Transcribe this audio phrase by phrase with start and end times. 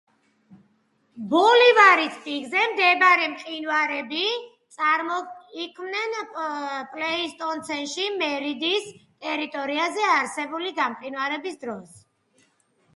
[1.33, 4.23] ბოლივარის პიკზე მდებარე მყინვარები
[4.77, 6.17] წარმოიქმნენ
[6.95, 8.89] პლეისტოცენში, მერიდის
[9.27, 11.97] ტერიტორიაზე არსებული გამყინვარების დროს.